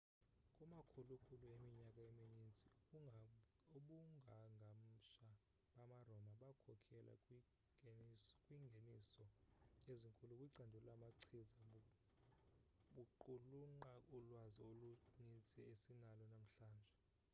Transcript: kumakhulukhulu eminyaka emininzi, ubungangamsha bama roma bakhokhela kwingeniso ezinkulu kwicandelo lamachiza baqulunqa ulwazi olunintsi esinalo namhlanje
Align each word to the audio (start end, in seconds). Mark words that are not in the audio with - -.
kumakhulukhulu 0.55 1.45
eminyaka 1.55 1.99
emininzi, 2.11 2.69
ubungangamsha 3.77 5.29
bama 5.75 5.97
roma 6.07 6.31
bakhokhela 6.41 7.13
kwingeniso 8.41 9.23
ezinkulu 9.91 10.33
kwicandelo 10.35 10.85
lamachiza 10.89 11.65
baqulunqa 12.95 13.91
ulwazi 14.15 14.61
olunintsi 14.69 15.57
esinalo 15.71 16.23
namhlanje 16.33 16.97